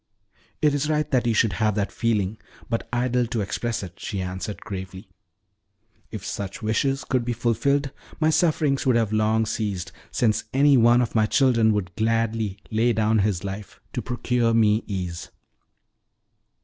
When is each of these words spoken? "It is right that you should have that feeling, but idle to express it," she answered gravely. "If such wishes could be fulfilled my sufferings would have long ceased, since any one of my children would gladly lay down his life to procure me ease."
"It 0.63 0.73
is 0.73 0.89
right 0.89 1.07
that 1.11 1.27
you 1.27 1.35
should 1.35 1.53
have 1.61 1.75
that 1.75 1.91
feeling, 1.91 2.39
but 2.67 2.89
idle 2.91 3.27
to 3.27 3.41
express 3.41 3.83
it," 3.83 3.99
she 3.99 4.19
answered 4.19 4.59
gravely. 4.61 5.09
"If 6.09 6.25
such 6.25 6.63
wishes 6.63 7.05
could 7.05 7.23
be 7.23 7.33
fulfilled 7.33 7.91
my 8.19 8.31
sufferings 8.31 8.83
would 8.87 8.95
have 8.95 9.13
long 9.13 9.45
ceased, 9.45 9.91
since 10.09 10.45
any 10.55 10.75
one 10.75 11.03
of 11.03 11.13
my 11.13 11.27
children 11.27 11.71
would 11.73 11.95
gladly 11.95 12.57
lay 12.71 12.93
down 12.93 13.19
his 13.19 13.43
life 13.43 13.79
to 13.93 14.01
procure 14.01 14.55
me 14.55 14.83
ease." 14.87 15.29